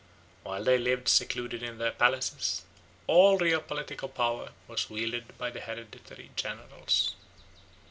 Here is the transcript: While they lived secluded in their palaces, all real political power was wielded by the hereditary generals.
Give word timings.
While 0.41 0.63
they 0.63 0.79
lived 0.79 1.07
secluded 1.09 1.61
in 1.61 1.77
their 1.77 1.91
palaces, 1.91 2.63
all 3.05 3.37
real 3.37 3.61
political 3.61 4.09
power 4.09 4.51
was 4.67 4.89
wielded 4.89 5.37
by 5.37 5.51
the 5.51 5.61
hereditary 5.61 6.31
generals. 6.35 7.13